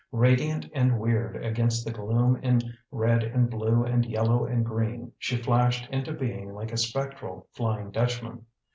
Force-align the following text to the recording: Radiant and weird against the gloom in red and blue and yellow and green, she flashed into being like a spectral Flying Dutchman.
Radiant 0.13 0.65
and 0.73 0.99
weird 0.99 1.35
against 1.45 1.85
the 1.85 1.91
gloom 1.91 2.35
in 2.37 2.59
red 2.89 3.21
and 3.21 3.51
blue 3.51 3.83
and 3.83 4.03
yellow 4.03 4.47
and 4.47 4.65
green, 4.65 5.11
she 5.19 5.37
flashed 5.37 5.87
into 5.91 6.11
being 6.11 6.55
like 6.55 6.71
a 6.71 6.77
spectral 6.77 7.45
Flying 7.53 7.91
Dutchman. 7.91 8.47